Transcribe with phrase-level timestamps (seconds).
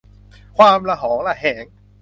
[0.57, 1.65] ความระหองระแหง